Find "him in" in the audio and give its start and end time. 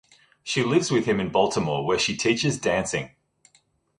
1.05-1.29